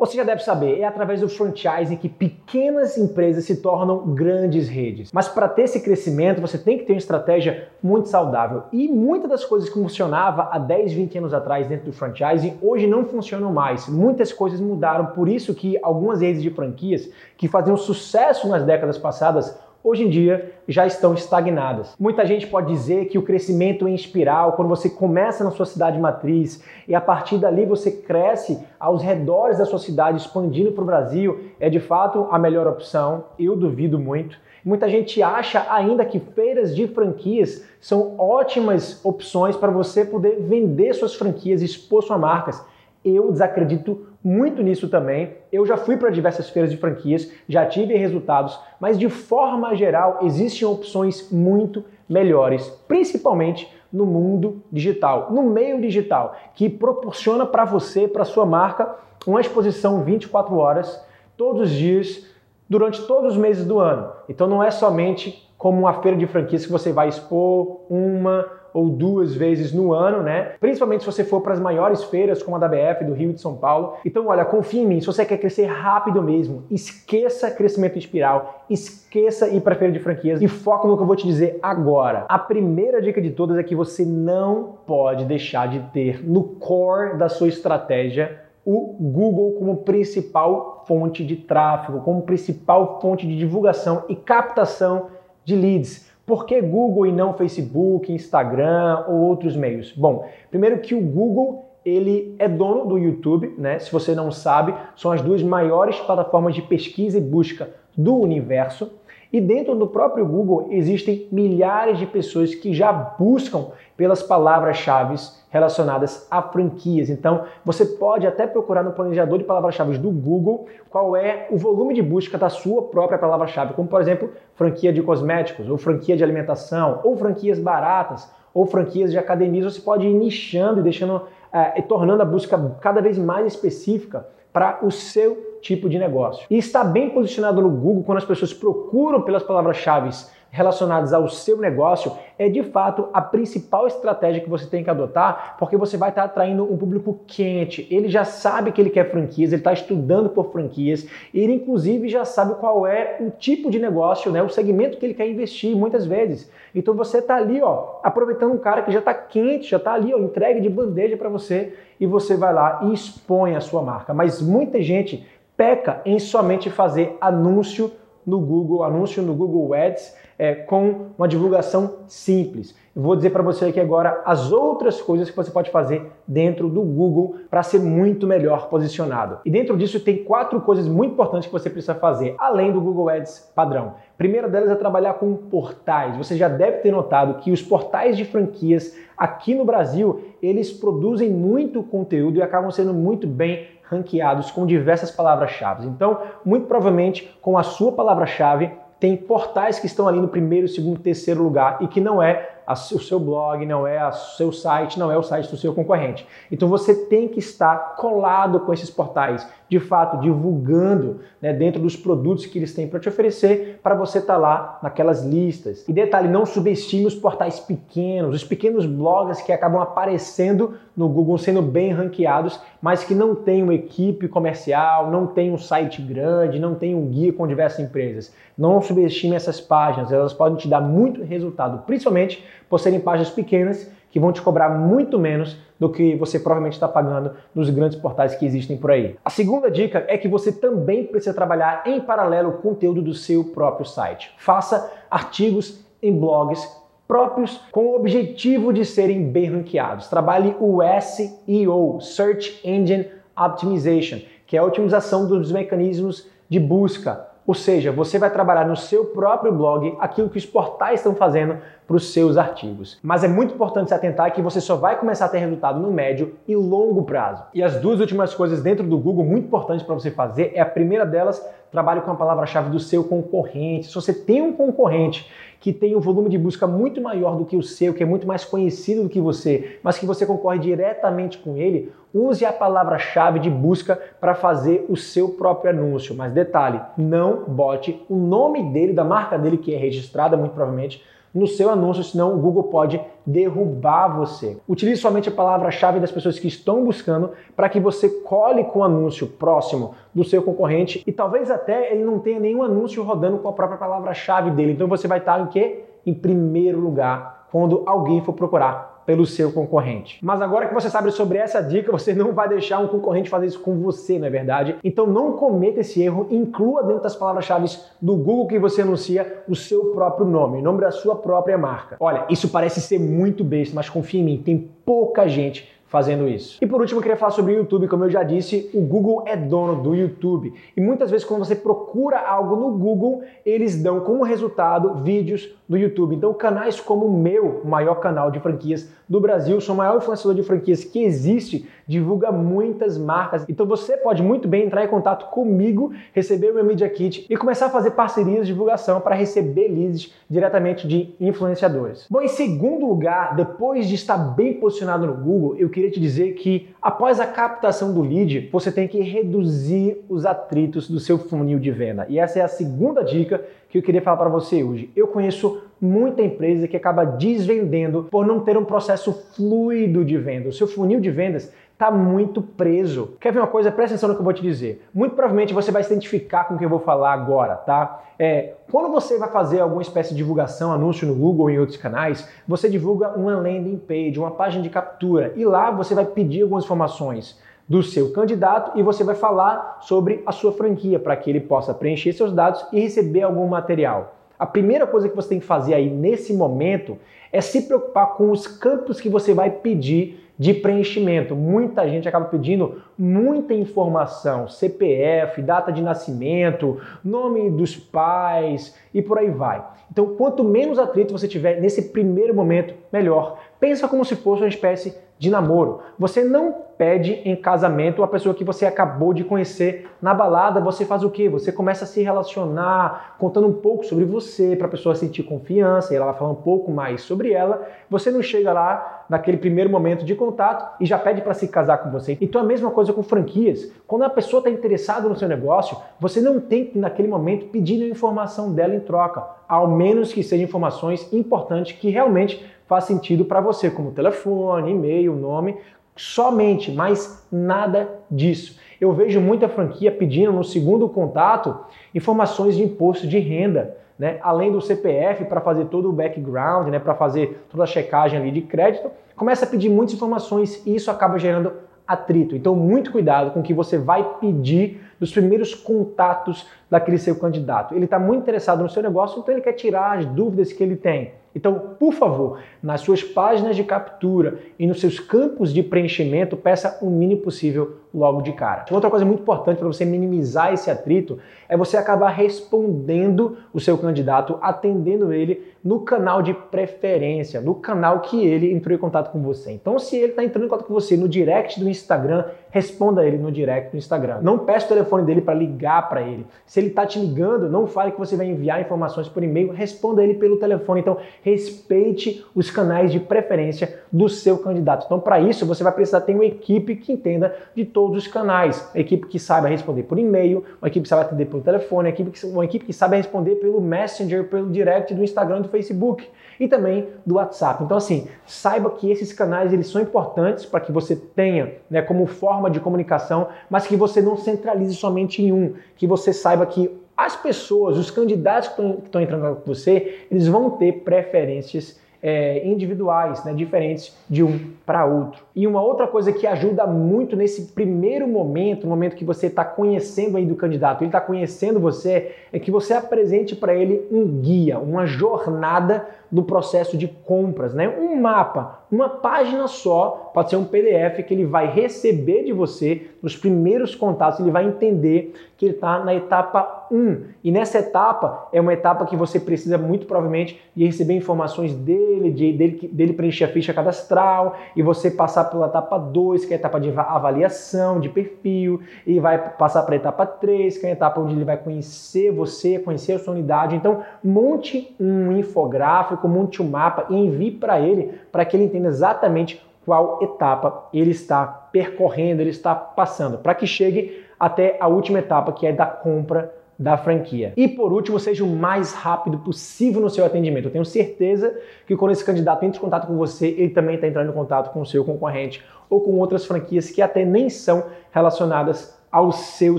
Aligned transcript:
Você 0.00 0.16
já 0.16 0.24
deve 0.24 0.42
saber, 0.42 0.80
é 0.80 0.84
através 0.86 1.20
do 1.20 1.28
franchising 1.28 1.96
que 1.96 2.08
pequenas 2.08 2.96
empresas 2.96 3.44
se 3.44 3.60
tornam 3.60 3.98
grandes 4.14 4.66
redes. 4.66 5.10
Mas 5.12 5.28
para 5.28 5.46
ter 5.46 5.64
esse 5.64 5.78
crescimento, 5.82 6.40
você 6.40 6.56
tem 6.56 6.78
que 6.78 6.84
ter 6.84 6.94
uma 6.94 6.98
estratégia 6.98 7.68
muito 7.82 8.08
saudável. 8.08 8.62
E 8.72 8.88
muitas 8.88 9.28
das 9.28 9.44
coisas 9.44 9.68
que 9.68 9.74
funcionava 9.74 10.48
há 10.50 10.58
10, 10.58 10.94
20 10.94 11.18
anos 11.18 11.34
atrás 11.34 11.66
dentro 11.66 11.84
do 11.84 11.92
franchising, 11.92 12.56
hoje 12.62 12.86
não 12.86 13.04
funcionam 13.04 13.52
mais. 13.52 13.90
Muitas 13.90 14.32
coisas 14.32 14.58
mudaram, 14.58 15.08
por 15.08 15.28
isso 15.28 15.54
que 15.54 15.78
algumas 15.82 16.22
redes 16.22 16.42
de 16.42 16.48
franquias 16.48 17.10
que 17.36 17.46
faziam 17.46 17.76
sucesso 17.76 18.48
nas 18.48 18.64
décadas 18.64 18.96
passadas 18.96 19.54
hoje 19.82 20.04
em 20.04 20.08
dia 20.08 20.52
já 20.68 20.86
estão 20.86 21.14
estagnadas. 21.14 21.94
Muita 21.98 22.24
gente 22.24 22.46
pode 22.46 22.72
dizer 22.72 23.06
que 23.06 23.18
o 23.18 23.22
crescimento 23.22 23.88
em 23.88 23.94
espiral, 23.94 24.52
quando 24.52 24.68
você 24.68 24.88
começa 24.88 25.42
na 25.42 25.50
sua 25.50 25.66
cidade 25.66 25.98
matriz 25.98 26.62
e 26.86 26.94
a 26.94 27.00
partir 27.00 27.38
dali 27.38 27.64
você 27.64 27.90
cresce 27.90 28.58
aos 28.78 29.02
redores 29.02 29.58
da 29.58 29.64
sua 29.64 29.78
cidade, 29.78 30.18
expandindo 30.18 30.72
para 30.72 30.82
o 30.82 30.86
Brasil, 30.86 31.40
é 31.58 31.68
de 31.68 31.80
fato 31.80 32.28
a 32.30 32.38
melhor 32.38 32.66
opção. 32.66 33.24
Eu 33.38 33.56
duvido 33.56 33.98
muito. 33.98 34.38
Muita 34.64 34.88
gente 34.88 35.22
acha 35.22 35.66
ainda 35.70 36.04
que 36.04 36.20
feiras 36.20 36.76
de 36.76 36.86
franquias 36.86 37.64
são 37.80 38.14
ótimas 38.18 39.02
opções 39.04 39.56
para 39.56 39.70
você 39.70 40.04
poder 40.04 40.40
vender 40.40 40.92
suas 40.94 41.14
franquias 41.14 41.62
e 41.62 41.64
expor 41.64 42.02
suas 42.02 42.20
marcas. 42.20 42.62
Eu 43.02 43.32
desacredito 43.32 44.06
muito 44.22 44.62
nisso 44.62 44.88
também. 44.88 45.34
Eu 45.50 45.64
já 45.66 45.76
fui 45.76 45.96
para 45.96 46.10
diversas 46.10 46.50
feiras 46.50 46.70
de 46.70 46.76
franquias, 46.76 47.30
já 47.48 47.64
tive 47.66 47.96
resultados, 47.96 48.58
mas 48.78 48.98
de 48.98 49.08
forma 49.08 49.74
geral 49.74 50.18
existem 50.22 50.66
opções 50.66 51.30
muito 51.30 51.84
melhores, 52.08 52.68
principalmente 52.86 53.72
no 53.92 54.06
mundo 54.06 54.62
digital, 54.70 55.32
no 55.32 55.42
meio 55.42 55.80
digital, 55.80 56.36
que 56.54 56.68
proporciona 56.68 57.44
para 57.44 57.64
você, 57.64 58.06
para 58.06 58.24
sua 58.24 58.46
marca, 58.46 58.94
uma 59.26 59.40
exposição 59.40 60.04
24 60.04 60.54
horas, 60.56 61.04
todos 61.36 61.62
os 61.62 61.70
dias, 61.70 62.26
durante 62.68 63.02
todos 63.02 63.32
os 63.32 63.38
meses 63.38 63.64
do 63.64 63.80
ano. 63.80 64.12
Então 64.28 64.46
não 64.46 64.62
é 64.62 64.70
somente 64.70 65.50
como 65.58 65.80
uma 65.80 65.94
feira 65.94 66.16
de 66.16 66.26
franquias 66.26 66.64
que 66.64 66.72
você 66.72 66.92
vai 66.92 67.08
expor 67.08 67.80
uma 67.90 68.59
ou 68.72 68.88
duas 68.88 69.34
vezes 69.34 69.72
no 69.72 69.92
ano, 69.92 70.22
né? 70.22 70.52
Principalmente 70.60 71.00
se 71.00 71.06
você 71.06 71.24
for 71.24 71.40
para 71.40 71.52
as 71.52 71.60
maiores 71.60 72.04
feiras 72.04 72.42
como 72.42 72.56
a 72.56 72.58
da 72.58 72.68
BF 72.68 73.04
do 73.04 73.12
Rio 73.12 73.32
de 73.32 73.40
São 73.40 73.56
Paulo. 73.56 73.94
Então, 74.04 74.26
olha, 74.26 74.44
confia 74.44 74.82
em 74.82 74.86
mim, 74.86 75.00
se 75.00 75.06
você 75.06 75.24
quer 75.24 75.38
crescer 75.38 75.66
rápido 75.66 76.22
mesmo, 76.22 76.64
esqueça 76.70 77.50
crescimento 77.50 77.98
espiral, 77.98 78.64
esqueça 78.68 79.48
ir 79.48 79.60
para 79.60 79.74
feira 79.74 79.92
de 79.92 79.98
franquias 79.98 80.40
e 80.40 80.48
foca 80.48 80.86
no 80.86 80.96
que 80.96 81.02
eu 81.02 81.06
vou 81.06 81.16
te 81.16 81.26
dizer 81.26 81.58
agora. 81.62 82.26
A 82.28 82.38
primeira 82.38 83.00
dica 83.00 83.20
de 83.20 83.30
todas 83.30 83.58
é 83.58 83.62
que 83.62 83.74
você 83.74 84.04
não 84.04 84.78
pode 84.86 85.24
deixar 85.24 85.68
de 85.68 85.80
ter 85.92 86.24
no 86.24 86.42
core 86.42 87.16
da 87.16 87.28
sua 87.28 87.48
estratégia 87.48 88.40
o 88.64 88.94
Google 89.00 89.52
como 89.52 89.78
principal 89.78 90.84
fonte 90.86 91.24
de 91.24 91.36
tráfego, 91.36 92.00
como 92.00 92.22
principal 92.22 93.00
fonte 93.00 93.26
de 93.26 93.36
divulgação 93.36 94.04
e 94.08 94.14
captação 94.14 95.08
de 95.44 95.56
leads. 95.56 96.09
Por 96.30 96.46
que 96.46 96.60
Google 96.60 97.08
e 97.08 97.12
não 97.12 97.34
Facebook, 97.34 98.12
Instagram 98.12 99.04
ou 99.08 99.16
outros 99.16 99.56
meios? 99.56 99.92
Bom, 99.92 100.28
primeiro 100.48 100.78
que 100.78 100.94
o 100.94 101.00
Google 101.00 101.64
ele 101.84 102.36
é 102.38 102.46
dono 102.46 102.86
do 102.86 102.96
YouTube, 102.96 103.52
né? 103.58 103.80
Se 103.80 103.90
você 103.90 104.14
não 104.14 104.30
sabe, 104.30 104.72
são 104.94 105.10
as 105.10 105.20
duas 105.20 105.42
maiores 105.42 105.98
plataformas 105.98 106.54
de 106.54 106.62
pesquisa 106.62 107.18
e 107.18 107.20
busca 107.20 107.70
do 107.96 108.14
universo. 108.14 108.92
E 109.32 109.40
dentro 109.40 109.76
do 109.76 109.86
próprio 109.86 110.26
Google 110.26 110.68
existem 110.70 111.28
milhares 111.30 111.98
de 111.98 112.06
pessoas 112.06 112.54
que 112.54 112.74
já 112.74 112.92
buscam 112.92 113.66
pelas 113.96 114.22
palavras-chave 114.22 115.14
relacionadas 115.50 116.26
a 116.30 116.42
franquias. 116.42 117.10
Então, 117.10 117.44
você 117.64 117.84
pode 117.84 118.26
até 118.26 118.46
procurar 118.46 118.82
no 118.82 118.92
planejador 118.92 119.38
de 119.38 119.44
palavras-chave 119.44 119.98
do 119.98 120.10
Google 120.10 120.66
qual 120.88 121.16
é 121.16 121.46
o 121.50 121.56
volume 121.56 121.94
de 121.94 122.02
busca 122.02 122.36
da 122.36 122.48
sua 122.48 122.82
própria 122.82 123.18
palavra-chave, 123.18 123.74
como 123.74 123.88
por 123.88 124.00
exemplo, 124.00 124.30
franquia 124.54 124.92
de 124.92 125.02
cosméticos, 125.02 125.68
ou 125.68 125.76
franquia 125.76 126.16
de 126.16 126.24
alimentação, 126.24 127.00
ou 127.04 127.16
franquias 127.16 127.58
baratas, 127.58 128.30
ou 128.52 128.66
franquias 128.66 129.10
de 129.10 129.18
academias. 129.18 129.74
Você 129.74 129.80
pode 129.80 130.06
ir 130.06 130.12
nichando 130.12 130.80
e 130.80 130.82
deixando 130.82 131.22
é, 131.52 131.80
e 131.80 131.82
tornando 131.82 132.22
a 132.22 132.24
busca 132.24 132.76
cada 132.80 133.00
vez 133.00 133.18
mais 133.18 133.46
específica 133.46 134.26
para 134.52 134.78
o 134.82 134.90
seu 134.90 135.49
tipo 135.60 135.88
de 135.88 135.98
negócio. 135.98 136.46
E 136.50 136.58
está 136.58 136.82
bem 136.82 137.10
posicionado 137.10 137.60
no 137.60 137.70
Google 137.70 138.04
quando 138.04 138.18
as 138.18 138.24
pessoas 138.24 138.52
procuram 138.52 139.22
pelas 139.22 139.42
palavras-chave 139.42 140.10
relacionadas 140.50 141.12
ao 141.12 141.28
seu 141.28 141.58
negócio 141.58 142.12
é 142.38 142.48
de 142.48 142.62
fato 142.62 143.08
a 143.12 143.20
principal 143.20 143.86
estratégia 143.86 144.42
que 144.42 144.50
você 144.50 144.66
tem 144.66 144.82
que 144.82 144.90
adotar, 144.90 145.56
porque 145.58 145.76
você 145.76 145.96
vai 145.96 146.08
estar 146.08 146.24
atraindo 146.24 146.64
um 146.64 146.76
público 146.76 147.20
quente. 147.26 147.86
Ele 147.90 148.08
já 148.08 148.24
sabe 148.24 148.72
que 148.72 148.80
ele 148.80 148.90
quer 148.90 149.10
franquias, 149.10 149.52
ele 149.52 149.60
está 149.60 149.72
estudando 149.72 150.30
por 150.30 150.50
franquias, 150.50 151.06
ele 151.32 151.54
inclusive 151.54 152.08
já 152.08 152.24
sabe 152.24 152.54
qual 152.54 152.86
é 152.86 153.18
o 153.20 153.30
tipo 153.30 153.70
de 153.70 153.78
negócio, 153.78 154.32
né, 154.32 154.42
o 154.42 154.48
segmento 154.48 154.98
que 154.98 155.06
ele 155.06 155.14
quer 155.14 155.28
investir 155.28 155.76
muitas 155.76 156.04
vezes. 156.04 156.50
Então 156.74 156.94
você 156.94 157.18
está 157.18 157.36
ali, 157.36 157.62
ó, 157.62 157.98
aproveitando 158.02 158.52
um 158.52 158.58
cara 158.58 158.82
que 158.82 158.92
já 158.92 158.98
está 158.98 159.14
quente, 159.14 159.70
já 159.70 159.76
está 159.76 159.92
ali, 159.92 160.12
ó, 160.12 160.18
entregue 160.18 160.60
de 160.60 160.68
bandeja 160.68 161.16
para 161.16 161.28
você 161.28 161.74
e 162.00 162.06
você 162.06 162.36
vai 162.36 162.52
lá 162.52 162.80
e 162.84 162.94
expõe 162.94 163.54
a 163.54 163.60
sua 163.60 163.82
marca. 163.82 164.12
Mas 164.14 164.40
muita 164.40 164.80
gente 164.82 165.26
peca 165.60 166.00
em 166.06 166.18
somente 166.18 166.70
fazer 166.70 167.18
anúncio 167.20 167.92
no 168.24 168.40
Google, 168.40 168.82
anúncio 168.82 169.22
no 169.22 169.34
Google 169.34 169.74
Ads 169.74 170.16
é, 170.40 170.54
com 170.54 171.08
uma 171.18 171.28
divulgação 171.28 171.98
simples. 172.06 172.74
Eu 172.96 173.02
vou 173.02 173.14
dizer 173.14 173.28
para 173.28 173.42
você 173.42 173.66
aqui 173.66 173.78
agora 173.78 174.22
as 174.24 174.50
outras 174.50 174.98
coisas 174.98 175.28
que 175.28 175.36
você 175.36 175.50
pode 175.50 175.70
fazer 175.70 176.10
dentro 176.26 176.66
do 176.70 176.80
Google 176.80 177.36
para 177.50 177.62
ser 177.62 177.78
muito 177.78 178.26
melhor 178.26 178.70
posicionado. 178.70 179.40
E 179.44 179.50
dentro 179.50 179.76
disso 179.76 180.00
tem 180.00 180.24
quatro 180.24 180.58
coisas 180.62 180.88
muito 180.88 181.12
importantes 181.12 181.46
que 181.46 181.52
você 181.52 181.68
precisa 181.68 181.94
fazer, 181.94 182.36
além 182.38 182.72
do 182.72 182.80
Google 182.80 183.10
Ads 183.10 183.52
padrão. 183.54 183.88
A 184.14 184.16
primeira 184.16 184.48
delas 184.48 184.70
é 184.70 184.74
trabalhar 184.74 185.14
com 185.14 185.36
portais. 185.36 186.16
Você 186.16 186.38
já 186.38 186.48
deve 186.48 186.78
ter 186.78 186.90
notado 186.90 187.34
que 187.34 187.52
os 187.52 187.60
portais 187.60 188.16
de 188.16 188.24
franquias 188.24 188.96
aqui 189.18 189.54
no 189.54 189.66
Brasil, 189.66 190.22
eles 190.42 190.72
produzem 190.72 191.28
muito 191.28 191.82
conteúdo 191.82 192.38
e 192.38 192.42
acabam 192.42 192.70
sendo 192.70 192.94
muito 192.94 193.26
bem 193.26 193.68
ranqueados 193.90 194.50
com 194.50 194.64
diversas 194.64 195.10
palavras-chave. 195.10 195.86
Então, 195.86 196.18
muito 196.44 196.66
provavelmente, 196.66 197.36
com 197.42 197.58
a 197.58 197.62
sua 197.62 197.92
palavra-chave, 197.92 198.70
tem 199.00 199.16
portais 199.16 199.80
que 199.80 199.86
estão 199.86 200.06
ali 200.06 200.20
no 200.20 200.28
primeiro, 200.28 200.68
segundo, 200.68 201.00
terceiro 201.00 201.42
lugar 201.42 201.78
e 201.80 201.88
que 201.88 202.00
não 202.00 202.22
é 202.22 202.50
o 202.68 202.76
seu 202.76 203.18
blog, 203.18 203.64
não 203.66 203.86
é 203.86 204.06
o 204.06 204.12
seu 204.12 204.52
site, 204.52 204.98
não 204.98 205.10
é 205.10 205.16
o 205.16 205.22
site 205.22 205.50
do 205.50 205.56
seu 205.56 205.74
concorrente. 205.74 206.26
Então 206.52 206.68
você 206.68 206.94
tem 206.94 207.26
que 207.26 207.38
estar 207.38 207.96
colado 207.96 208.60
com 208.60 208.72
esses 208.72 208.90
portais, 208.90 209.48
de 209.70 209.78
fato, 209.78 210.20
divulgando 210.20 211.20
né, 211.40 211.52
dentro 211.52 211.80
dos 211.80 211.94
produtos 211.94 212.44
que 212.44 212.58
eles 212.58 212.74
têm 212.74 212.88
para 212.88 212.98
te 212.98 213.08
oferecer, 213.08 213.78
para 213.80 213.94
você 213.94 214.18
estar 214.18 214.34
tá 214.34 214.38
lá 214.38 214.80
naquelas 214.82 215.24
listas. 215.24 215.88
E 215.88 215.92
detalhe, 215.92 216.26
não 216.26 216.44
subestime 216.44 217.06
os 217.06 217.14
portais 217.14 217.60
pequenos, 217.60 218.34
os 218.34 218.44
pequenos 218.44 218.84
blogs 218.84 219.40
que 219.40 219.52
acabam 219.52 219.80
aparecendo 219.80 220.74
no 220.96 221.08
Google 221.08 221.38
sendo 221.38 221.62
bem 221.62 221.92
ranqueados, 221.92 222.60
mas 222.82 223.04
que 223.04 223.14
não 223.14 223.32
tem 223.32 223.62
uma 223.62 223.74
equipe 223.74 224.26
comercial, 224.26 225.08
não 225.08 225.28
tem 225.28 225.52
um 225.52 225.58
site 225.58 226.02
grande, 226.02 226.58
não 226.58 226.74
tem 226.74 226.92
um 226.92 227.06
guia 227.06 227.32
com 227.32 227.46
diversas 227.46 227.78
empresas. 227.78 228.34
Não 228.58 228.82
subestime 228.82 229.36
essas 229.36 229.60
páginas, 229.60 230.10
elas 230.10 230.32
podem 230.32 230.58
te 230.58 230.66
dar 230.66 230.80
muito 230.80 231.22
resultado, 231.22 231.84
principalmente 231.86 232.44
por 232.68 232.80
serem 232.80 232.98
páginas 232.98 233.30
pequenas 233.30 233.88
que 234.10 234.20
vão 234.20 234.32
te 234.32 234.42
cobrar 234.42 234.68
muito 234.70 235.18
menos 235.18 235.56
do 235.78 235.88
que 235.88 236.14
você 236.16 236.38
provavelmente 236.38 236.74
está 236.74 236.88
pagando 236.88 237.32
nos 237.54 237.70
grandes 237.70 237.98
portais 237.98 238.34
que 238.34 238.44
existem 238.44 238.76
por 238.76 238.90
aí. 238.90 239.16
A 239.24 239.30
segunda 239.30 239.70
dica 239.70 240.04
é 240.08 240.18
que 240.18 240.28
você 240.28 240.52
também 240.52 241.04
precisa 241.04 241.34
trabalhar 241.34 241.82
em 241.86 242.00
paralelo 242.00 242.50
o 242.50 242.58
conteúdo 242.58 243.00
do 243.00 243.14
seu 243.14 243.44
próprio 243.44 243.86
site. 243.86 244.34
Faça 244.38 244.92
artigos 245.10 245.80
em 246.02 246.12
blogs 246.12 246.80
próprios 247.08 247.60
com 247.72 247.86
o 247.86 247.96
objetivo 247.96 248.72
de 248.72 248.84
serem 248.84 249.24
bem 249.24 249.46
ranqueados. 249.46 250.06
Trabalhe 250.06 250.54
o 250.60 250.78
SEO, 251.00 252.00
Search 252.00 252.60
Engine 252.64 253.06
Optimization, 253.36 254.20
que 254.46 254.56
é 254.56 254.60
a 254.60 254.64
otimização 254.64 255.26
dos 255.26 255.50
mecanismos 255.50 256.28
de 256.48 256.60
busca. 256.60 257.29
Ou 257.46 257.54
seja, 257.54 257.90
você 257.90 258.18
vai 258.18 258.30
trabalhar 258.30 258.66
no 258.66 258.76
seu 258.76 259.06
próprio 259.06 259.52
blog 259.52 259.96
aquilo 260.00 260.28
que 260.28 260.38
os 260.38 260.46
portais 260.46 261.00
estão 261.00 261.14
fazendo 261.14 261.58
para 261.86 261.96
os 261.96 262.12
seus 262.12 262.36
artigos. 262.36 262.98
Mas 263.02 263.24
é 263.24 263.28
muito 263.28 263.54
importante 263.54 263.88
se 263.88 263.94
atentar 263.94 264.32
que 264.32 264.40
você 264.40 264.60
só 264.60 264.76
vai 264.76 264.98
começar 264.98 265.24
a 265.24 265.28
ter 265.28 265.38
resultado 265.38 265.80
no 265.80 265.90
médio 265.90 266.36
e 266.46 266.54
longo 266.54 267.02
prazo. 267.02 267.44
E 267.52 267.62
as 267.62 267.76
duas 267.80 267.98
últimas 267.98 268.34
coisas 268.34 268.62
dentro 268.62 268.86
do 268.86 268.96
Google 268.98 269.24
muito 269.24 269.46
importantes 269.46 269.84
para 269.84 269.94
você 269.94 270.10
fazer 270.10 270.52
é 270.54 270.60
a 270.60 270.66
primeira 270.66 271.04
delas 271.04 271.44
trabalhe 271.70 272.00
com 272.00 272.10
a 272.10 272.14
palavra-chave 272.14 272.70
do 272.70 272.80
seu 272.80 273.04
concorrente. 273.04 273.86
Se 273.86 273.94
você 273.94 274.12
tem 274.12 274.42
um 274.42 274.52
concorrente 274.52 275.30
que 275.60 275.72
tem 275.72 275.94
um 275.94 276.00
volume 276.00 276.30
de 276.30 276.38
busca 276.38 276.66
muito 276.66 277.00
maior 277.00 277.36
do 277.36 277.44
que 277.44 277.56
o 277.56 277.62
seu, 277.62 277.92
que 277.92 278.02
é 278.02 278.06
muito 278.06 278.26
mais 278.26 278.44
conhecido 278.44 279.02
do 279.02 279.08
que 279.08 279.20
você, 279.20 279.78
mas 279.82 279.98
que 279.98 280.06
você 280.06 280.24
concorre 280.24 280.58
diretamente 280.58 281.36
com 281.38 281.56
ele, 281.56 281.92
use 282.14 282.44
a 282.46 282.52
palavra-chave 282.52 283.38
de 283.38 283.50
busca 283.50 284.00
para 284.18 284.34
fazer 284.34 284.86
o 284.88 284.96
seu 284.96 285.28
próprio 285.28 285.70
anúncio. 285.70 286.14
Mas 286.14 286.32
detalhe, 286.32 286.80
não 286.96 287.44
bote 287.46 288.02
o 288.08 288.16
nome 288.16 288.72
dele, 288.72 288.94
da 288.94 289.04
marca 289.04 289.38
dele 289.38 289.58
que 289.58 289.74
é 289.74 289.78
registrada, 289.78 290.36
muito 290.36 290.52
provavelmente, 290.52 291.04
no 291.34 291.46
seu 291.46 291.70
anúncio, 291.70 292.02
senão 292.02 292.34
o 292.34 292.38
Google 292.38 292.64
pode 292.64 293.00
derrubar 293.24 294.08
você. 294.08 294.58
Utilize 294.68 295.00
somente 295.00 295.28
a 295.28 295.32
palavra-chave 295.32 296.00
das 296.00 296.10
pessoas 296.10 296.38
que 296.38 296.48
estão 296.48 296.84
buscando 296.84 297.30
para 297.54 297.68
que 297.68 297.78
você 297.78 298.08
cole 298.08 298.64
com 298.64 298.80
o 298.80 298.84
anúncio 298.84 299.26
próximo 299.26 299.94
do 300.14 300.24
seu 300.24 300.42
concorrente 300.42 301.02
e 301.06 301.12
talvez 301.12 301.50
até 301.50 301.92
ele 301.92 302.04
não 302.04 302.18
tenha 302.18 302.40
nenhum 302.40 302.62
anúncio 302.62 303.02
rodando 303.02 303.38
com 303.38 303.48
a 303.48 303.52
própria 303.52 303.78
palavra-chave 303.78 304.50
dele. 304.50 304.72
Então 304.72 304.88
você 304.88 305.06
vai 305.06 305.18
estar 305.18 305.34
em? 305.38 305.84
Em 306.04 306.14
primeiro 306.14 306.80
lugar 306.80 307.40
quando 307.50 307.82
alguém 307.84 308.22
for 308.22 308.32
procurar 308.32 308.99
pelo 309.10 309.26
seu 309.26 309.50
concorrente. 309.50 310.20
Mas 310.22 310.40
agora 310.40 310.68
que 310.68 310.72
você 310.72 310.88
sabe 310.88 311.10
sobre 311.10 311.36
essa 311.36 311.60
dica, 311.60 311.90
você 311.90 312.14
não 312.14 312.32
vai 312.32 312.48
deixar 312.48 312.78
um 312.78 312.86
concorrente 312.86 313.28
fazer 313.28 313.46
isso 313.46 313.58
com 313.58 313.74
você, 313.80 314.20
não 314.20 314.28
é 314.28 314.30
verdade? 314.30 314.76
Então 314.84 315.04
não 315.04 315.32
cometa 315.32 315.80
esse 315.80 316.00
erro, 316.00 316.28
inclua 316.30 316.84
dentro 316.84 317.02
das 317.02 317.16
palavras-chave 317.16 317.76
do 318.00 318.14
Google 318.14 318.46
que 318.46 318.56
você 318.56 318.82
anuncia 318.82 319.42
o 319.48 319.56
seu 319.56 319.86
próprio 319.86 320.24
nome, 320.24 320.58
o 320.58 320.62
nome 320.62 320.80
da 320.80 320.92
sua 320.92 321.16
própria 321.16 321.58
marca. 321.58 321.96
Olha, 321.98 322.24
isso 322.30 322.50
parece 322.50 322.80
ser 322.80 323.00
muito 323.00 323.42
besta, 323.42 323.74
mas 323.74 323.90
confia 323.90 324.20
em 324.20 324.24
mim, 324.24 324.42
tem 324.44 324.70
pouca 324.86 325.26
gente 325.26 325.68
fazendo 325.90 326.28
isso. 326.28 326.56
E 326.62 326.66
por 326.66 326.80
último, 326.80 326.98
eu 326.98 327.02
queria 327.02 327.16
falar 327.16 327.32
sobre 327.32 327.52
o 327.52 327.56
YouTube. 327.56 327.88
Como 327.88 328.04
eu 328.04 328.10
já 328.10 328.22
disse, 328.22 328.70
o 328.72 328.80
Google 328.80 329.24
é 329.26 329.36
dono 329.36 329.82
do 329.82 329.92
YouTube. 329.92 330.54
E 330.76 330.80
muitas 330.80 331.10
vezes, 331.10 331.26
quando 331.26 331.44
você 331.44 331.56
procura 331.56 332.20
algo 332.20 332.54
no 332.54 332.78
Google, 332.78 333.22
eles 333.44 333.82
dão 333.82 333.98
como 333.98 334.22
resultado 334.22 335.02
vídeos 335.02 335.52
do 335.70 335.78
YouTube. 335.78 336.16
Então, 336.16 336.34
canais 336.34 336.80
como 336.80 337.06
o 337.06 337.16
meu, 337.16 337.62
maior 337.64 337.94
canal 338.00 338.28
de 338.28 338.40
franquias 338.40 338.90
do 339.08 339.20
Brasil, 339.20 339.60
sou 339.60 339.72
o 339.72 339.78
maior 339.78 339.98
influenciador 339.98 340.34
de 340.34 340.42
franquias 340.42 340.82
que 340.82 341.04
existe, 341.04 341.68
divulga 341.86 342.32
muitas 342.32 342.98
marcas. 342.98 343.44
Então, 343.48 343.64
você 343.64 343.96
pode 343.96 344.20
muito 344.20 344.48
bem 344.48 344.64
entrar 344.64 344.84
em 344.84 344.88
contato 344.88 345.30
comigo, 345.30 345.92
receber 346.12 346.50
o 346.50 346.54
meu 346.54 346.64
Media 346.64 346.88
Kit 346.88 347.24
e 347.30 347.36
começar 347.36 347.66
a 347.66 347.70
fazer 347.70 347.92
parcerias 347.92 348.48
de 348.48 348.52
divulgação 348.52 349.00
para 349.00 349.14
receber 349.14 349.68
leads 349.68 350.12
diretamente 350.28 350.88
de 350.88 351.14
influenciadores. 351.20 352.04
Bom, 352.10 352.20
em 352.20 352.28
segundo 352.28 352.84
lugar, 352.86 353.36
depois 353.36 353.86
de 353.86 353.94
estar 353.94 354.18
bem 354.18 354.54
posicionado 354.54 355.06
no 355.06 355.14
Google, 355.14 355.56
eu 355.56 355.70
queria 355.70 355.90
te 355.90 356.00
dizer 356.00 356.32
que 356.32 356.70
após 356.82 357.20
a 357.20 357.26
captação 357.28 357.94
do 357.94 358.02
lead, 358.02 358.48
você 358.50 358.72
tem 358.72 358.88
que 358.88 359.00
reduzir 359.00 360.04
os 360.08 360.26
atritos 360.26 360.90
do 360.90 360.98
seu 360.98 361.16
funil 361.16 361.60
de 361.60 361.70
venda. 361.70 362.06
E 362.08 362.18
essa 362.18 362.40
é 362.40 362.42
a 362.42 362.48
segunda 362.48 363.04
dica 363.04 363.40
que 363.70 363.78
eu 363.78 363.82
queria 363.82 364.02
falar 364.02 364.16
para 364.16 364.28
você 364.28 364.62
hoje. 364.62 364.90
Eu 364.96 365.06
conheço 365.06 365.62
muita 365.80 366.20
empresa 366.22 366.66
que 366.66 366.76
acaba 366.76 367.04
desvendendo 367.04 368.08
por 368.10 368.26
não 368.26 368.40
ter 368.40 368.56
um 368.58 368.64
processo 368.64 369.12
fluido 369.34 370.04
de 370.04 370.18
venda. 370.18 370.48
O 370.48 370.52
seu 370.52 370.66
funil 370.66 371.00
de 371.00 371.10
vendas 371.10 371.52
está 371.72 371.90
muito 371.90 372.42
preso. 372.42 373.14
Quer 373.18 373.32
ver 373.32 373.38
uma 373.38 373.46
coisa? 373.46 373.70
Presta 373.72 373.94
atenção 373.94 374.10
no 374.10 374.14
que 374.14 374.20
eu 374.20 374.24
vou 374.24 374.34
te 374.34 374.42
dizer. 374.42 374.84
Muito 374.92 375.14
provavelmente 375.14 375.54
você 375.54 375.70
vai 375.70 375.82
se 375.82 375.90
identificar 375.90 376.44
com 376.44 376.54
o 376.54 376.58
que 376.58 376.64
eu 376.64 376.68
vou 376.68 376.80
falar 376.80 377.12
agora, 377.12 377.54
tá? 377.54 378.02
É, 378.18 378.54
quando 378.70 378.92
você 378.92 379.16
vai 379.16 379.30
fazer 379.30 379.60
alguma 379.60 379.80
espécie 379.80 380.10
de 380.10 380.16
divulgação, 380.16 380.72
anúncio 380.72 381.06
no 381.06 381.14
Google 381.14 381.44
ou 381.44 381.50
em 381.50 381.58
outros 381.58 381.78
canais, 381.78 382.28
você 382.46 382.68
divulga 382.68 383.16
uma 383.16 383.34
landing 383.38 383.78
page, 383.78 384.18
uma 384.18 384.32
página 384.32 384.62
de 384.62 384.68
captura, 384.68 385.32
e 385.36 385.44
lá 385.46 385.70
você 385.70 385.94
vai 385.94 386.04
pedir 386.04 386.42
algumas 386.42 386.64
informações 386.64 387.40
do 387.70 387.84
seu 387.84 388.10
candidato 388.10 388.76
e 388.76 388.82
você 388.82 389.04
vai 389.04 389.14
falar 389.14 389.78
sobre 389.82 390.24
a 390.26 390.32
sua 390.32 390.50
franquia 390.50 390.98
para 390.98 391.14
que 391.14 391.30
ele 391.30 391.38
possa 391.38 391.72
preencher 391.72 392.12
seus 392.12 392.32
dados 392.32 392.66
e 392.72 392.80
receber 392.80 393.22
algum 393.22 393.46
material. 393.46 394.16
A 394.36 394.44
primeira 394.44 394.88
coisa 394.88 395.08
que 395.08 395.14
você 395.14 395.28
tem 395.28 395.38
que 395.38 395.46
fazer 395.46 395.74
aí 395.74 395.88
nesse 395.88 396.34
momento 396.34 396.98
é 397.32 397.40
se 397.40 397.62
preocupar 397.62 398.14
com 398.14 398.32
os 398.32 398.44
campos 398.48 399.00
que 399.00 399.08
você 399.08 399.32
vai 399.32 399.50
pedir 399.50 400.20
de 400.36 400.52
preenchimento. 400.52 401.36
Muita 401.36 401.88
gente 401.88 402.08
acaba 402.08 402.24
pedindo 402.24 402.82
muita 402.98 403.54
informação, 403.54 404.48
CPF, 404.48 405.40
data 405.40 405.70
de 405.70 405.80
nascimento, 405.80 406.80
nome 407.04 407.50
dos 407.50 407.76
pais 407.76 408.74
e 408.92 409.00
por 409.00 409.18
aí 409.18 409.30
vai. 409.30 409.64
Então, 409.92 410.16
quanto 410.16 410.42
menos 410.42 410.76
atrito 410.76 411.12
você 411.12 411.28
tiver 411.28 411.60
nesse 411.60 411.90
primeiro 411.90 412.34
momento, 412.34 412.74
melhor. 412.92 413.38
Pensa 413.60 413.86
como 413.86 414.04
se 414.04 414.16
fosse 414.16 414.42
uma 414.42 414.48
espécie 414.48 414.96
de 415.20 415.30
namoro. 415.30 415.80
Você 415.98 416.24
não 416.24 416.70
pede 416.78 417.20
em 417.26 417.36
casamento 417.36 418.02
a 418.02 418.08
pessoa 418.08 418.34
que 418.34 418.42
você 418.42 418.64
acabou 418.64 419.12
de 419.12 419.22
conhecer 419.22 419.86
na 420.00 420.14
balada. 420.14 420.62
Você 420.62 420.86
faz 420.86 421.04
o 421.04 421.10
quê? 421.10 421.28
Você 421.28 421.52
começa 421.52 421.84
a 421.84 421.86
se 421.86 422.02
relacionar, 422.02 423.16
contando 423.18 423.46
um 423.46 423.52
pouco 423.52 423.84
sobre 423.84 424.06
você, 424.06 424.56
para 424.56 424.66
a 424.66 424.70
pessoa 424.70 424.94
sentir 424.94 425.24
confiança 425.24 425.92
e 425.92 425.96
ela 425.98 426.06
vai 426.06 426.14
falar 426.14 426.30
um 426.30 426.36
pouco 426.36 426.70
mais 426.70 427.02
sobre 427.02 427.34
ela. 427.34 427.68
Você 427.90 428.10
não 428.10 428.22
chega 428.22 428.50
lá 428.50 429.04
naquele 429.10 429.36
primeiro 429.36 429.68
momento 429.68 430.06
de 430.06 430.14
contato 430.14 430.80
e 430.80 430.86
já 430.86 430.98
pede 430.98 431.20
para 431.20 431.34
se 431.34 431.46
casar 431.48 431.82
com 431.82 431.90
você. 431.90 432.16
Então 432.18 432.40
a 432.40 432.44
mesma 432.44 432.70
coisa 432.70 432.94
com 432.94 433.02
franquias. 433.02 433.70
Quando 433.86 434.04
a 434.04 434.08
pessoa 434.08 434.38
está 434.40 434.48
interessada 434.48 435.06
no 435.06 435.16
seu 435.16 435.28
negócio, 435.28 435.76
você 436.00 436.22
não 436.22 436.40
tem 436.40 436.64
que 436.64 436.78
naquele 436.78 437.08
momento 437.08 437.48
pedir 437.48 437.86
informação 437.90 438.54
dela 438.54 438.74
em 438.74 438.80
troca, 438.80 439.22
ao 439.46 439.68
menos 439.68 440.14
que 440.14 440.22
sejam 440.22 440.46
informações 440.46 441.12
importantes 441.12 441.76
que 441.76 441.90
realmente 441.90 442.42
faz 442.70 442.84
sentido 442.84 443.24
para 443.24 443.40
você, 443.40 443.68
como 443.68 443.90
telefone, 443.90 444.70
e-mail, 444.70 445.16
nome, 445.16 445.56
somente, 445.96 446.70
mas 446.70 447.26
nada 447.30 447.90
disso. 448.08 448.60
Eu 448.80 448.92
vejo 448.92 449.20
muita 449.20 449.48
franquia 449.48 449.90
pedindo 449.90 450.30
no 450.30 450.44
segundo 450.44 450.88
contato 450.88 451.58
informações 451.92 452.54
de 452.54 452.62
imposto 452.62 453.08
de 453.08 453.18
renda, 453.18 453.76
né? 453.98 454.20
além 454.22 454.52
do 454.52 454.60
CPF 454.60 455.24
para 455.24 455.40
fazer 455.40 455.64
todo 455.64 455.90
o 455.90 455.92
background, 455.92 456.68
né? 456.68 456.78
para 456.78 456.94
fazer 456.94 457.44
toda 457.50 457.64
a 457.64 457.66
checagem 457.66 458.20
ali 458.20 458.30
de 458.30 458.42
crédito, 458.42 458.88
começa 459.16 459.44
a 459.44 459.48
pedir 459.48 459.68
muitas 459.68 459.96
informações 459.96 460.64
e 460.64 460.76
isso 460.76 460.92
acaba 460.92 461.18
gerando 461.18 461.52
atrito. 461.88 462.36
Então, 462.36 462.54
muito 462.54 462.92
cuidado 462.92 463.32
com 463.32 463.40
o 463.40 463.42
que 463.42 463.52
você 463.52 463.76
vai 463.76 464.14
pedir 464.20 464.80
dos 465.00 465.10
primeiros 465.10 465.56
contatos 465.56 466.46
daquele 466.70 466.98
seu 466.98 467.16
candidato. 467.16 467.74
Ele 467.74 467.86
está 467.86 467.98
muito 467.98 468.22
interessado 468.22 468.62
no 468.62 468.70
seu 468.70 468.80
negócio, 468.80 469.18
então 469.18 469.34
ele 469.34 469.42
quer 469.42 469.54
tirar 469.54 469.98
as 469.98 470.06
dúvidas 470.06 470.52
que 470.52 470.62
ele 470.62 470.76
tem. 470.76 471.18
Então, 471.34 471.76
por 471.78 471.92
favor, 471.92 472.40
nas 472.62 472.80
suas 472.80 473.02
páginas 473.02 473.54
de 473.54 473.62
captura 473.62 474.40
e 474.58 474.66
nos 474.66 474.80
seus 474.80 474.98
campos 474.98 475.52
de 475.52 475.62
preenchimento, 475.62 476.36
peça 476.36 476.78
o 476.82 476.90
mínimo 476.90 477.20
possível 477.22 477.76
logo 477.92 478.22
de 478.22 478.32
cara. 478.32 478.64
Outra 478.70 478.88
coisa 478.88 479.04
muito 479.04 479.22
importante 479.22 479.58
para 479.58 479.66
você 479.66 479.84
minimizar 479.84 480.52
esse 480.52 480.70
atrito 480.70 481.18
é 481.48 481.56
você 481.56 481.76
acabar 481.76 482.10
respondendo 482.10 483.36
o 483.52 483.60
seu 483.60 483.76
candidato, 483.76 484.38
atendendo 484.40 485.12
ele 485.12 485.50
no 485.62 485.80
canal 485.80 486.22
de 486.22 486.32
preferência, 486.32 487.40
no 487.40 487.54
canal 487.54 488.00
que 488.00 488.24
ele 488.24 488.50
entrou 488.50 488.74
em 488.74 488.78
contato 488.78 489.10
com 489.10 489.20
você. 489.20 489.52
Então, 489.52 489.78
se 489.78 489.96
ele 489.96 490.12
está 490.12 490.24
entrando 490.24 490.46
em 490.46 490.48
contato 490.48 490.66
com 490.66 490.72
você 490.72 490.96
no 490.96 491.08
direct 491.08 491.60
do 491.60 491.68
Instagram, 491.68 492.24
responda 492.50 493.06
ele 493.06 493.18
no 493.18 493.30
direct 493.30 493.70
do 493.70 493.76
Instagram. 493.76 494.20
Não 494.22 494.38
peça 494.38 494.66
o 494.66 494.68
telefone 494.70 495.04
dele 495.04 495.20
para 495.20 495.34
ligar 495.34 495.88
para 495.88 496.00
ele. 496.00 496.26
Se 496.46 496.58
ele 496.60 496.68
está 496.68 496.86
te 496.86 496.98
ligando, 496.98 497.50
não 497.50 497.66
fale 497.66 497.92
que 497.92 497.98
você 497.98 498.16
vai 498.16 498.26
enviar 498.26 498.60
informações 498.60 499.08
por 499.08 499.22
e-mail, 499.22 499.52
responda 499.52 500.02
ele 500.02 500.14
pelo 500.14 500.38
telefone. 500.38 500.80
Então, 500.80 500.96
respeite 501.22 502.24
os 502.34 502.50
canais 502.50 502.90
de 502.90 502.98
preferência 502.98 503.80
do 503.92 504.08
seu 504.08 504.38
candidato. 504.38 504.86
Então, 504.86 504.98
para 504.98 505.20
isso, 505.20 505.44
você 505.44 505.62
vai 505.62 505.72
precisar 505.72 506.00
ter 506.00 506.14
uma 506.14 506.24
equipe 506.24 506.76
que 506.76 506.92
entenda 506.92 507.36
de 507.54 507.66
todos 507.80 508.04
os 508.04 508.06
canais. 508.06 508.68
Uma 508.74 508.80
equipe 508.82 509.06
que 509.06 509.18
saiba 509.18 509.48
responder 509.48 509.84
por 509.84 509.98
e-mail, 509.98 510.44
uma 510.60 510.68
equipe 510.68 510.82
que 510.82 510.88
saiba 510.88 511.02
atender 511.02 511.24
pelo 511.24 511.42
telefone, 511.42 511.88
uma 511.88 511.94
equipe 511.94 512.10
que, 512.10 512.26
uma 512.26 512.44
equipe 512.44 512.66
que 512.66 512.74
saiba 512.74 512.96
responder 512.96 513.36
pelo 513.36 513.58
Messenger, 513.58 514.28
pelo 514.28 514.50
direct 514.50 514.94
do 514.94 515.02
Instagram 515.02 515.40
do 515.40 515.48
Facebook 515.48 516.06
e 516.38 516.46
também 516.46 516.88
do 517.06 517.14
WhatsApp. 517.14 517.64
Então, 517.64 517.78
assim, 517.78 518.06
saiba 518.26 518.68
que 518.68 518.90
esses 518.90 519.14
canais 519.14 519.50
eles 519.50 519.68
são 519.68 519.80
importantes 519.80 520.44
para 520.44 520.60
que 520.60 520.70
você 520.70 520.94
tenha 520.94 521.54
né, 521.70 521.80
como 521.80 522.04
forma 522.06 522.50
de 522.50 522.60
comunicação, 522.60 523.28
mas 523.48 523.66
que 523.66 523.76
você 523.76 524.02
não 524.02 524.18
centralize 524.18 524.74
somente 524.74 525.22
em 525.22 525.32
um, 525.32 525.54
que 525.74 525.86
você 525.86 526.12
saiba 526.12 526.44
que 526.44 526.70
as 526.94 527.16
pessoas, 527.16 527.78
os 527.78 527.90
candidatos 527.90 528.50
que 528.50 528.62
estão 528.84 529.00
entrando 529.00 529.36
com 529.36 529.54
você, 529.54 530.04
eles 530.10 530.28
vão 530.28 530.50
ter 530.50 530.84
preferências 530.84 531.80
é, 532.02 532.46
individuais, 532.46 533.22
né, 533.24 533.34
diferentes 533.34 533.96
de 534.08 534.22
um 534.22 534.38
para 534.64 534.86
outro. 534.86 535.22
E 535.34 535.46
uma 535.46 535.60
outra 535.60 535.86
coisa 535.86 536.12
que 536.12 536.26
ajuda 536.26 536.66
muito 536.66 537.16
nesse 537.16 537.52
primeiro 537.52 538.06
momento, 538.06 538.64
no 538.64 538.70
momento 538.70 538.96
que 538.96 539.04
você 539.04 539.26
está 539.26 539.44
conhecendo 539.44 540.16
aí 540.16 540.24
do 540.24 540.34
candidato, 540.34 540.82
ele 540.82 540.88
está 540.88 541.00
conhecendo 541.00 541.60
você, 541.60 542.12
é 542.32 542.38
que 542.38 542.50
você 542.50 542.72
apresente 542.72 543.34
para 543.34 543.54
ele 543.54 543.86
um 543.90 544.06
guia, 544.20 544.58
uma 544.58 544.86
jornada 544.86 545.86
do 546.10 546.22
processo 546.22 546.76
de 546.76 546.88
compras, 546.88 547.54
né? 547.54 547.68
Um 547.68 548.00
mapa, 548.00 548.64
uma 548.70 548.88
página 548.88 549.46
só, 549.46 550.10
pode 550.12 550.30
ser 550.30 550.36
um 550.36 550.44
PDF 550.44 551.04
que 551.06 551.14
ele 551.14 551.24
vai 551.24 551.46
receber 551.46 552.24
de 552.24 552.32
você 552.32 552.88
nos 553.02 553.16
primeiros 553.16 553.74
contatos, 553.74 554.20
ele 554.20 554.30
vai 554.30 554.44
entender 554.44 555.14
que 555.40 555.46
ele 555.46 555.54
está 555.54 555.82
na 555.82 555.94
etapa 555.94 556.66
1. 556.70 557.04
E 557.24 557.32
nessa 557.32 557.60
etapa 557.60 558.28
é 558.30 558.38
uma 558.38 558.52
etapa 558.52 558.84
que 558.84 558.94
você 558.94 559.18
precisa 559.18 559.56
muito 559.56 559.86
provavelmente 559.86 560.38
de 560.54 560.66
receber 560.66 560.92
informações 560.92 561.54
dele, 561.54 562.10
de, 562.10 562.30
dele, 562.34 562.68
dele 562.70 562.92
preencher 562.92 563.24
a 563.24 563.28
ficha 563.28 563.54
cadastral 563.54 564.36
e 564.54 564.62
você 564.62 564.90
passar 564.90 565.24
pela 565.24 565.46
etapa 565.46 565.78
2, 565.78 566.26
que 566.26 566.34
é 566.34 566.36
a 566.36 566.38
etapa 566.38 566.60
de 566.60 566.70
avaliação 566.76 567.80
de 567.80 567.88
perfil, 567.88 568.60
e 568.86 569.00
vai 569.00 569.16
passar 569.16 569.62
para 569.62 569.74
a 569.74 569.76
etapa 569.76 570.04
3, 570.04 570.58
que 570.58 570.66
é 570.66 570.68
a 570.68 570.72
etapa 570.72 571.00
onde 571.00 571.14
ele 571.14 571.24
vai 571.24 571.38
conhecer 571.38 572.10
você, 572.10 572.58
conhecer 572.58 572.92
a 572.92 572.98
sua 572.98 573.14
unidade. 573.14 573.56
Então, 573.56 573.82
monte 574.04 574.76
um 574.78 575.10
infográfico, 575.12 576.06
monte 576.06 576.42
um 576.42 576.50
mapa 576.50 576.84
e 576.90 576.94
envie 576.94 577.30
para 577.30 577.58
ele 577.58 577.94
para 578.12 578.26
que 578.26 578.36
ele 578.36 578.44
entenda 578.44 578.68
exatamente 578.68 579.42
qual 579.64 580.02
etapa 580.02 580.68
ele 580.74 580.90
está 580.90 581.24
percorrendo, 581.24 582.20
ele 582.20 582.28
está 582.28 582.54
passando, 582.54 583.16
para 583.16 583.34
que 583.34 583.46
chegue 583.46 584.09
até 584.20 584.58
a 584.60 584.68
última 584.68 584.98
etapa, 584.98 585.32
que 585.32 585.46
é 585.46 585.52
da 585.52 585.64
compra 585.64 586.30
da 586.58 586.76
franquia. 586.76 587.32
E 587.38 587.48
por 587.48 587.72
último, 587.72 587.98
seja 587.98 588.22
o 588.22 588.26
mais 588.26 588.74
rápido 588.74 589.18
possível 589.20 589.80
no 589.80 589.88
seu 589.88 590.04
atendimento. 590.04 590.44
Eu 590.44 590.50
tenho 590.50 590.64
certeza 590.64 591.34
que 591.66 591.74
quando 591.74 591.92
esse 591.92 592.04
candidato 592.04 592.44
entra 592.44 592.58
em 592.58 592.60
contato 592.60 592.86
com 592.86 592.98
você, 592.98 593.28
ele 593.28 593.48
também 593.48 593.76
está 593.76 593.88
entrando 593.88 594.10
em 594.10 594.12
contato 594.12 594.52
com 594.52 594.60
o 594.60 594.66
seu 594.66 594.84
concorrente 594.84 595.42
ou 595.70 595.80
com 595.80 595.98
outras 595.98 596.26
franquias 596.26 596.70
que 596.70 596.82
até 596.82 597.02
nem 597.02 597.30
são 597.30 597.64
relacionadas 597.90 598.78
ao 598.92 599.10
seu 599.10 599.58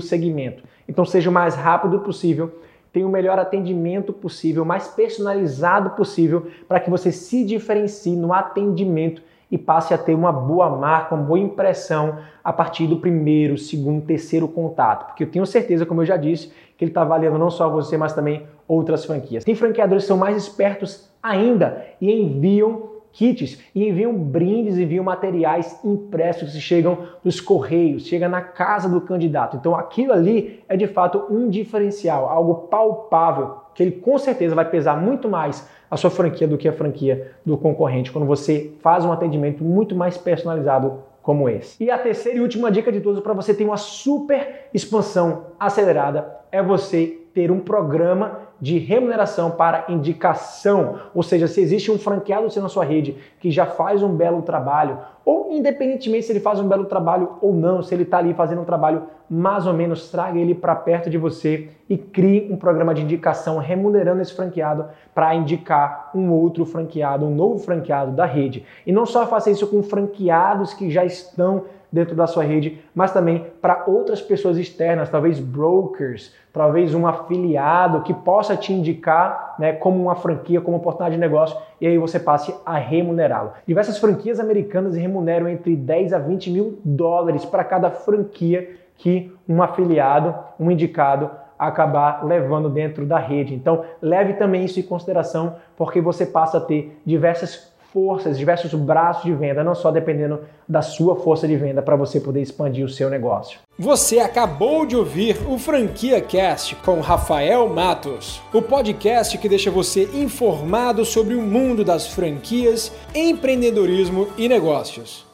segmento. 0.00 0.62
Então 0.88 1.04
seja 1.04 1.28
o 1.28 1.32
mais 1.32 1.56
rápido 1.56 1.98
possível, 1.98 2.52
tenha 2.92 3.06
o 3.06 3.10
melhor 3.10 3.36
atendimento 3.36 4.12
possível, 4.12 4.64
mais 4.64 4.86
personalizado 4.86 5.90
possível, 5.90 6.46
para 6.68 6.78
que 6.78 6.90
você 6.90 7.10
se 7.10 7.44
diferencie 7.44 8.14
no 8.14 8.32
atendimento 8.32 9.22
e 9.52 9.58
passe 9.58 9.92
a 9.92 9.98
ter 9.98 10.14
uma 10.14 10.32
boa 10.32 10.70
marca, 10.70 11.14
uma 11.14 11.22
boa 11.22 11.38
impressão 11.38 12.16
a 12.42 12.50
partir 12.50 12.86
do 12.86 12.96
primeiro, 12.96 13.58
segundo, 13.58 14.06
terceiro 14.06 14.48
contato. 14.48 15.08
Porque 15.08 15.24
eu 15.24 15.30
tenho 15.30 15.44
certeza, 15.44 15.84
como 15.84 16.00
eu 16.00 16.06
já 16.06 16.16
disse, 16.16 16.50
que 16.78 16.82
ele 16.82 16.90
está 16.90 17.02
avaliando 17.02 17.38
não 17.38 17.50
só 17.50 17.68
você, 17.68 17.98
mas 17.98 18.14
também 18.14 18.46
outras 18.66 19.04
franquias. 19.04 19.44
Tem 19.44 19.54
franqueadores 19.54 20.04
que 20.04 20.08
são 20.08 20.16
mais 20.16 20.38
espertos 20.38 21.12
ainda 21.22 21.84
e 22.00 22.10
enviam 22.10 22.92
kits 23.12 23.62
e 23.74 23.86
enviam 23.86 24.14
brindes, 24.14 24.78
enviam 24.78 25.04
materiais 25.04 25.78
impressos 25.84 26.52
que 26.52 26.60
chegam 26.60 27.00
nos 27.22 27.38
correios, 27.38 28.06
chega 28.06 28.30
na 28.30 28.40
casa 28.40 28.88
do 28.88 29.02
candidato. 29.02 29.58
Então 29.58 29.76
aquilo 29.76 30.14
ali 30.14 30.64
é 30.66 30.78
de 30.78 30.86
fato 30.86 31.26
um 31.28 31.50
diferencial, 31.50 32.26
algo 32.26 32.68
palpável 32.68 33.61
que 33.74 33.82
ele 33.82 33.92
com 33.92 34.18
certeza 34.18 34.54
vai 34.54 34.68
pesar 34.68 34.96
muito 34.96 35.28
mais 35.28 35.68
a 35.90 35.96
sua 35.96 36.10
franquia 36.10 36.48
do 36.48 36.56
que 36.56 36.68
a 36.68 36.72
franquia 36.72 37.32
do 37.44 37.56
concorrente 37.56 38.10
quando 38.10 38.26
você 38.26 38.72
faz 38.80 39.04
um 39.04 39.12
atendimento 39.12 39.62
muito 39.62 39.94
mais 39.94 40.16
personalizado 40.16 41.00
como 41.22 41.48
esse. 41.48 41.82
E 41.82 41.90
a 41.90 41.98
terceira 41.98 42.38
e 42.38 42.40
última 42.40 42.70
dica 42.70 42.90
de 42.90 43.00
todos 43.00 43.20
para 43.20 43.32
você 43.32 43.54
ter 43.54 43.64
uma 43.64 43.76
super 43.76 44.68
expansão 44.74 45.46
acelerada 45.58 46.26
é 46.50 46.62
você 46.62 47.18
ter 47.32 47.50
um 47.50 47.60
programa 47.60 48.40
de 48.62 48.78
remuneração 48.78 49.50
para 49.50 49.86
indicação, 49.88 51.00
ou 51.12 51.20
seja, 51.20 51.48
se 51.48 51.60
existe 51.60 51.90
um 51.90 51.98
franqueado 51.98 52.46
na 52.60 52.68
sua 52.68 52.84
rede 52.84 53.16
que 53.40 53.50
já 53.50 53.66
faz 53.66 54.04
um 54.04 54.14
belo 54.14 54.40
trabalho, 54.42 54.98
ou 55.24 55.48
independentemente 55.50 56.26
se 56.26 56.32
ele 56.32 56.38
faz 56.38 56.60
um 56.60 56.68
belo 56.68 56.84
trabalho 56.84 57.38
ou 57.40 57.52
não, 57.52 57.82
se 57.82 57.92
ele 57.92 58.04
está 58.04 58.18
ali 58.18 58.32
fazendo 58.34 58.62
um 58.62 58.64
trabalho 58.64 59.02
mais 59.28 59.66
ou 59.66 59.72
menos, 59.72 60.12
traga 60.12 60.38
ele 60.38 60.54
para 60.54 60.76
perto 60.76 61.10
de 61.10 61.18
você 61.18 61.70
e 61.90 61.98
crie 61.98 62.52
um 62.52 62.56
programa 62.56 62.94
de 62.94 63.02
indicação 63.02 63.58
remunerando 63.58 64.22
esse 64.22 64.32
franqueado 64.32 64.86
para 65.12 65.34
indicar 65.34 66.12
um 66.14 66.30
outro 66.30 66.64
franqueado, 66.64 67.26
um 67.26 67.34
novo 67.34 67.58
franqueado 67.58 68.12
da 68.12 68.26
rede. 68.26 68.64
E 68.86 68.92
não 68.92 69.04
só 69.04 69.26
faça 69.26 69.50
isso 69.50 69.66
com 69.66 69.82
franqueados 69.82 70.72
que 70.72 70.88
já 70.88 71.04
estão 71.04 71.64
dentro 71.92 72.16
da 72.16 72.26
sua 72.26 72.42
rede, 72.42 72.80
mas 72.94 73.12
também 73.12 73.46
para 73.60 73.84
outras 73.86 74.20
pessoas 74.20 74.56
externas, 74.56 75.10
talvez 75.10 75.38
brokers, 75.38 76.34
talvez 76.52 76.94
um 76.94 77.06
afiliado 77.06 78.00
que 78.00 78.14
possa 78.14 78.56
te 78.56 78.72
indicar 78.72 79.54
né, 79.58 79.74
como 79.74 80.02
uma 80.02 80.14
franquia, 80.14 80.60
como 80.60 80.78
oportunidade 80.78 81.16
de 81.16 81.20
negócio, 81.20 81.56
e 81.80 81.86
aí 81.86 81.98
você 81.98 82.18
passe 82.18 82.54
a 82.64 82.78
remunerá-lo. 82.78 83.52
Diversas 83.66 83.98
franquias 83.98 84.40
americanas 84.40 84.96
remuneram 84.96 85.48
entre 85.48 85.76
10 85.76 86.14
a 86.14 86.18
20 86.18 86.50
mil 86.50 86.78
dólares 86.84 87.44
para 87.44 87.62
cada 87.62 87.90
franquia 87.90 88.76
que 88.96 89.32
um 89.48 89.62
afiliado, 89.62 90.34
um 90.58 90.70
indicado, 90.70 91.30
acabar 91.58 92.24
levando 92.24 92.68
dentro 92.68 93.06
da 93.06 93.18
rede. 93.18 93.54
Então, 93.54 93.84
leve 94.00 94.34
também 94.34 94.64
isso 94.64 94.80
em 94.80 94.82
consideração, 94.82 95.56
porque 95.76 96.00
você 96.00 96.26
passa 96.26 96.58
a 96.58 96.60
ter 96.60 97.00
diversas 97.04 97.71
forças, 97.92 98.38
diversos 98.38 98.72
braços 98.74 99.24
de 99.24 99.34
venda, 99.34 99.62
não 99.62 99.74
só 99.74 99.90
dependendo 99.90 100.40
da 100.68 100.80
sua 100.80 101.16
força 101.16 101.46
de 101.46 101.56
venda 101.56 101.82
para 101.82 101.96
você 101.96 102.18
poder 102.18 102.40
expandir 102.40 102.84
o 102.84 102.88
seu 102.88 103.10
negócio. 103.10 103.58
Você 103.78 104.18
acabou 104.18 104.86
de 104.86 104.96
ouvir 104.96 105.36
o 105.48 105.58
Franquia 105.58 106.20
Cast 106.20 106.74
com 106.76 107.00
Rafael 107.00 107.68
Matos, 107.68 108.40
o 108.52 108.62
podcast 108.62 109.36
que 109.38 109.48
deixa 109.48 109.70
você 109.70 110.08
informado 110.14 111.04
sobre 111.04 111.34
o 111.34 111.42
mundo 111.42 111.84
das 111.84 112.06
franquias, 112.06 112.92
empreendedorismo 113.14 114.28
e 114.38 114.48
negócios. 114.48 115.31